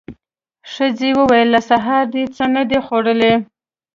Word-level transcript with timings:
ښځې 0.73 1.09
وويل: 1.19 1.47
له 1.55 1.59
سهاره 1.69 2.09
دې 2.13 2.23
څه 2.35 2.43
نه 2.55 2.63
دي 2.69 2.79
خوړلي. 2.85 3.33